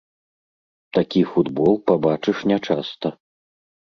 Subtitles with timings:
[0.97, 3.07] Такі футбол пабачыш нячаста.